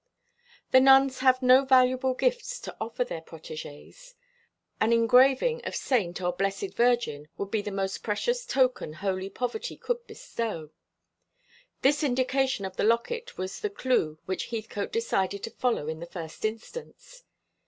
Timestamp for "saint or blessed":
5.75-6.73